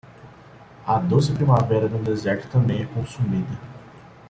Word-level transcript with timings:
A 0.87 0.97
doce 0.99 1.31
primavera 1.31 1.87
no 1.87 1.99
deserto 1.99 2.49
também 2.51 2.81
é 2.81 2.85
consumida 2.87 3.55